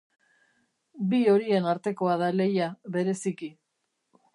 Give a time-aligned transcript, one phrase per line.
[1.11, 3.57] Bi horien artekoa da lehia, bereziki.